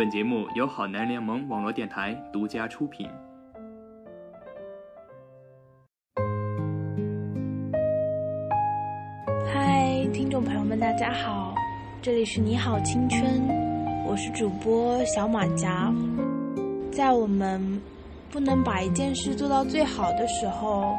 [0.00, 3.06] 本节目由好男联盟网络电台独家出品。
[9.52, 11.54] 嗨，听众朋友们，大家好，
[12.00, 13.46] 这里是你好青春，
[14.06, 15.92] 我是主播小马甲。
[16.90, 17.60] 在我们
[18.30, 20.96] 不能把一件事做到最好的时候，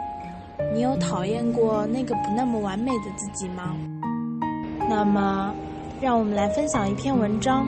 [0.75, 3.75] 你有讨厌过那个不那么完美的自己吗？
[4.87, 5.55] 那么，
[5.99, 7.65] 让我们来分享一篇文章：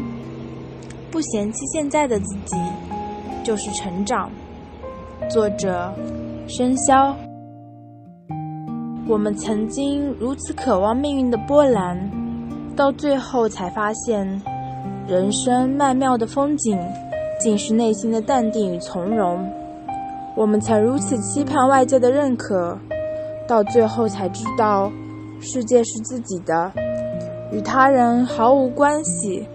[1.13, 2.57] 不嫌弃现在的自己，
[3.43, 4.31] 就是成长。
[5.29, 5.93] 作者：
[6.47, 7.15] 生肖。
[9.07, 12.09] 我们曾经如此渴望命运的波澜，
[12.75, 14.41] 到最后才发现，
[15.07, 16.79] 人生曼妙的风景，
[17.39, 19.47] 竟是内心的淡定与从容。
[20.35, 22.75] 我们曾如此期盼外界的认可，
[23.47, 24.91] 到最后才知道，
[25.39, 26.71] 世界是自己的，
[27.51, 29.47] 与他人毫无关系。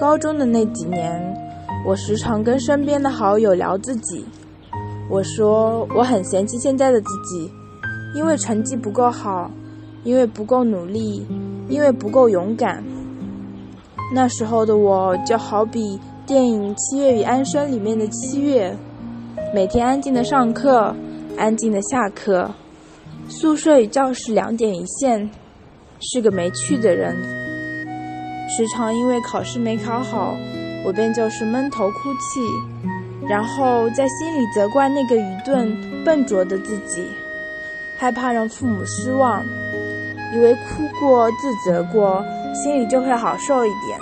[0.00, 1.36] 高中的那几年，
[1.84, 4.24] 我时常跟身边的好友聊自己，
[5.10, 7.50] 我说我很嫌弃现在的自己。
[8.14, 9.50] 因为成绩不够好，
[10.02, 11.26] 因为不够努力，
[11.68, 12.82] 因为不够勇敢。
[14.14, 18.74] 那时候的我就好比电影《七月与安生》里面的七月，
[19.54, 20.96] 每天安静的上课，
[21.36, 22.50] 安静的下课，
[23.28, 25.30] 宿舍与教室两点一线，
[26.00, 27.14] 是个没趣的人。
[28.56, 30.36] 时常因为考试没考好，
[30.84, 32.40] 我便就是闷头哭泣，
[33.28, 37.06] 然后在心里责怪那个愚钝笨拙的自己。
[37.98, 39.44] 害怕让父母失望，
[40.34, 43.98] 以为哭过、自责过，心里就会好受一点。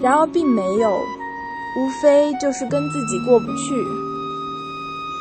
[0.00, 1.00] 然而并没有，
[1.76, 3.74] 无非就是跟自己过不去。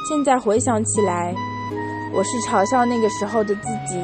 [0.07, 1.33] 现在回想起来，
[2.13, 3.99] 我是嘲笑那个时候的自己，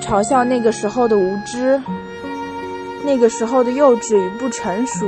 [0.00, 1.78] 嘲笑那个时候的无知，
[3.04, 5.06] 那个时候的幼稚与不成熟。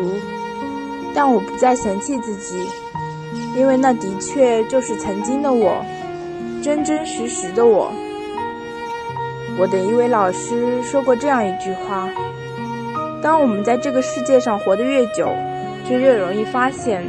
[1.14, 2.66] 但我不再嫌弃自己，
[3.54, 5.84] 因为那的确就是曾经的我。
[6.62, 7.92] 真真实实的我。
[9.58, 12.08] 我的一位老师说过这样一句话：
[13.20, 15.28] 当我们在这个世界上活得越久，
[15.86, 17.04] 就越容易发现，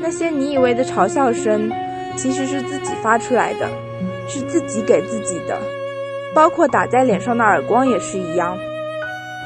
[0.00, 1.70] 那些你以为的嘲笑声，
[2.16, 3.68] 其实是自己发出来的，
[4.28, 5.60] 是自己给自己的。
[6.32, 8.56] 包括打在脸上的耳光也是一样。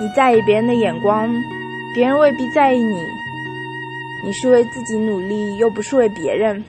[0.01, 1.29] 你在意别人的眼光，
[1.95, 2.97] 别人未必在意你。
[4.25, 6.65] 你是为自己努力，又不是为别人。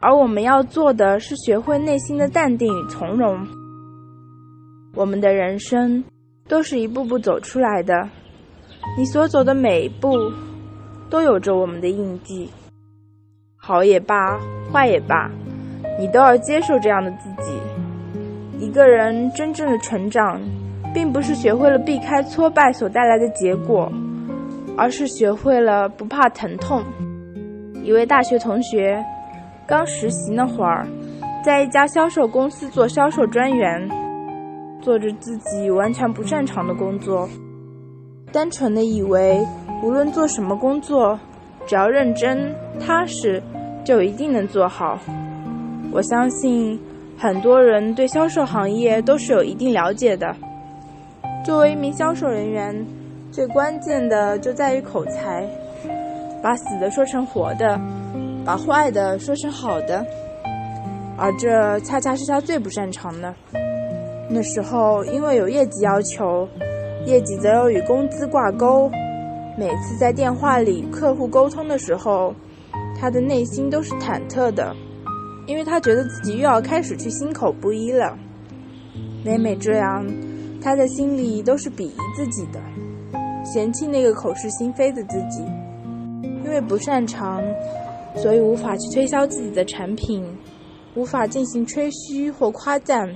[0.00, 3.46] 而我们要做的是学会内心的淡定与从容。
[4.94, 6.02] 我们的人生
[6.48, 8.08] 都是一步步走出来的，
[8.96, 10.16] 你所走的每一步
[11.10, 12.48] 都有着我们的印记。
[13.54, 14.40] 好也罢，
[14.72, 15.30] 坏也罢，
[16.00, 17.52] 你都要接受这样的自己。
[18.58, 20.40] 一个人真正的成长，
[20.92, 23.90] 并不是学会了避开挫败所带来的结果，
[24.76, 26.82] 而是学会了不怕疼痛。
[27.84, 29.04] 一位大学同学。
[29.66, 30.86] 刚实习那会儿，
[31.44, 33.86] 在一家销售公司做销售专员，
[34.80, 37.28] 做着自己完全不擅长的工作，
[38.32, 39.46] 单纯的以为
[39.82, 41.20] 无论做什么工作，
[41.66, 42.50] 只要认真
[42.80, 43.42] 踏实，
[43.84, 44.98] 就一定能做好。
[45.92, 46.80] 我相信
[47.18, 50.34] 很多人对销售行业都是有一定了解的。
[51.44, 52.86] 作为一名销售人员，
[53.30, 55.48] 最关键的就在于口才，
[56.42, 57.80] 把死的说成活的。
[58.44, 60.02] 把坏的说成好的，
[61.18, 63.34] 而这恰恰是他最不擅长的。
[64.30, 66.48] 那时候因为有业绩要求，
[67.04, 68.90] 业绩则又与工资挂钩，
[69.58, 72.34] 每次在电话里客户沟通的时候，
[72.98, 74.74] 他的内心都是忐忑的，
[75.46, 78.16] 因为他觉得自己又要开始去心口不一了。
[79.22, 80.06] 每每这样，
[80.60, 82.60] 他的心里都是鄙夷自己的，
[83.44, 85.42] 嫌弃那个口是心非的自己，
[86.44, 87.42] 因为不擅长。
[88.16, 90.24] 所以无法去推销自己的产品，
[90.94, 93.14] 无法进行吹嘘或夸赞，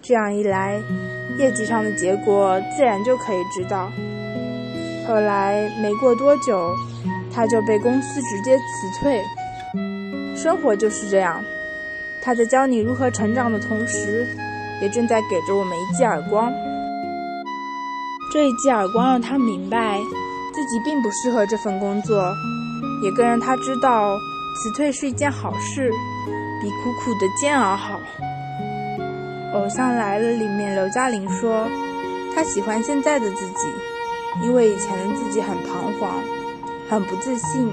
[0.00, 0.80] 这样一来，
[1.38, 3.90] 业绩上的结果自然就可以知道。
[5.08, 6.72] 后来没过多久，
[7.32, 9.20] 他就被公司直接辞退。
[10.36, 11.42] 生活就是这样，
[12.22, 14.28] 他在教你如何成长的同时，
[14.80, 16.52] 也正在给着我们一记耳光。
[18.30, 19.98] 这一记耳光让他明白，
[20.52, 22.22] 自己并不适合这份工作。
[23.02, 24.18] 也更让他知道，
[24.56, 25.88] 辞退是一件好事，
[26.60, 27.98] 比苦苦的煎熬好。
[29.54, 31.66] 《偶像来了》里面，刘嘉玲说，
[32.34, 33.68] 她喜欢现在的自己，
[34.42, 36.12] 因为以前的自己很彷徨，
[36.88, 37.70] 很不自信，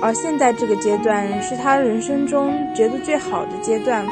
[0.00, 4.06] 而现在这个阶段是她人生中觉得最好的阶段，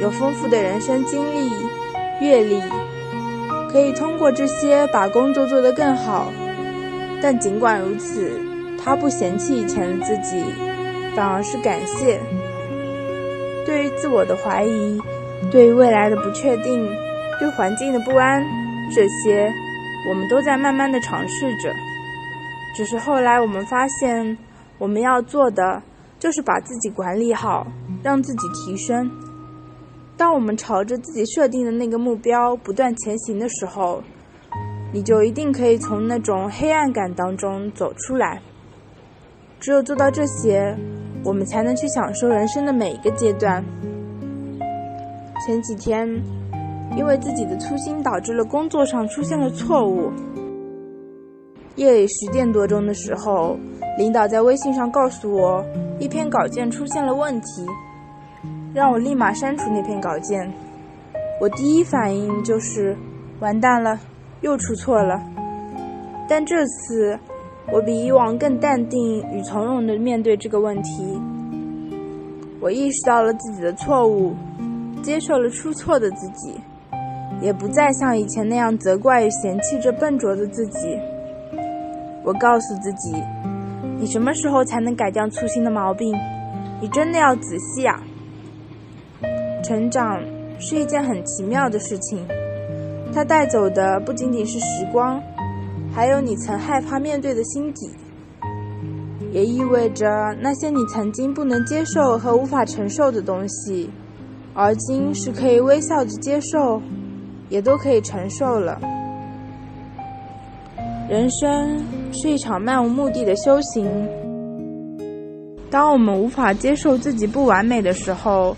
[0.00, 1.52] 有丰富的人生经历、
[2.20, 2.60] 阅历，
[3.74, 6.32] 可以通过这些把工作做得更好。
[7.20, 8.30] 但尽管如此，
[8.80, 10.44] 他不嫌弃以前的自己，
[11.16, 12.20] 反而是感谢。
[13.66, 15.00] 对于自我的怀疑，
[15.50, 16.88] 对于未来的不确定，
[17.40, 18.40] 对环境的不安，
[18.94, 19.52] 这些
[20.08, 21.74] 我们都在慢慢的尝试着。
[22.76, 24.38] 只是后来我们发现，
[24.78, 25.82] 我们要做的
[26.20, 27.66] 就是把自己管理好，
[28.04, 29.10] 让自己提升。
[30.16, 34.02] 当我们朝着自己设定的那个目标不断前行的时候，
[34.92, 38.40] 你就一定可以从那种黑暗感当中走出来。
[39.58, 40.76] 只有做到这些，
[41.24, 43.64] 我们才能去享受人生的每一个阶段。
[45.44, 46.08] 前几天，
[46.96, 50.12] 因为自己的粗心导致了工作上出现了错误。
[51.74, 53.56] 夜里十点多钟的时候，
[53.98, 55.64] 领导在微信上告诉我，
[55.98, 57.66] 一篇稿件出现了问题。
[58.74, 60.52] 让我立马删除那篇稿件。
[61.40, 62.96] 我第一反应就是
[63.38, 64.00] 完蛋了，
[64.40, 65.22] 又出错了。
[66.28, 67.16] 但这次
[67.72, 71.20] 我比以往更淡定与从容地面对这个问题。
[72.60, 74.34] 我意识到了自己的错误，
[75.02, 76.54] 接受了出错的自己，
[77.40, 80.98] 也不再像以前那样责怪与嫌弃着笨拙的自己。
[82.24, 83.22] 我告诉自己
[84.00, 86.12] ：“你什么时候才能改掉粗心的毛病？
[86.80, 88.02] 你真的要仔细啊！”
[89.64, 90.22] 成长
[90.58, 92.22] 是一件很奇妙的事情，
[93.14, 95.18] 它带走的不仅仅是时光，
[95.90, 97.90] 还有你曾害怕面对的心底，
[99.32, 100.06] 也意味着
[100.38, 103.88] 那些你曾经不能接受和无法承受的东西，
[104.52, 106.82] 而今是可以微笑着接受，
[107.48, 108.78] 也都可以承受了。
[111.08, 111.82] 人生
[112.12, 113.88] 是一场漫无目的的修行，
[115.70, 118.54] 当我们无法接受自己不完美的时候。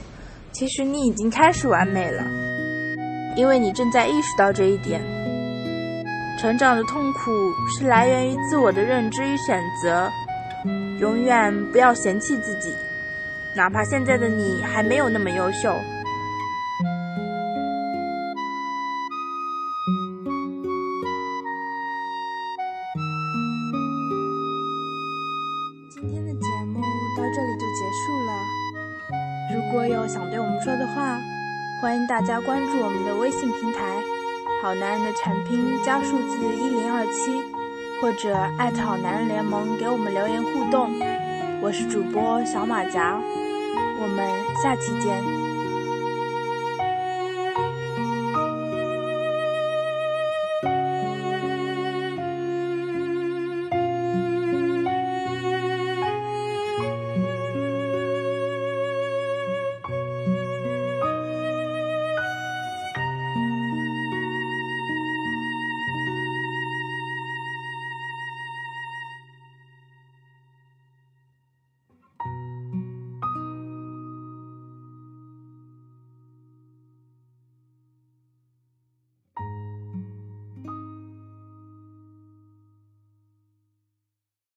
[0.58, 2.24] 其实你已经开始完美了，
[3.36, 5.02] 因为你正在意识到这一点。
[6.40, 7.30] 成长的痛苦
[7.68, 10.10] 是来源于自我的认知与选择。
[10.98, 12.74] 永远不要嫌弃自己，
[13.54, 15.78] 哪怕现在的你还没有那么优秀。
[29.76, 31.20] 果有想对我们说的话，
[31.82, 34.02] 欢迎大家关注我们的微信平台
[34.62, 37.44] “好男人”的全拼加数字一零二七，
[38.00, 40.98] 或者艾特“好男人联盟”给我们留言互动。
[41.60, 43.20] 我是主播小马甲，
[44.00, 44.26] 我们
[44.62, 45.45] 下期见。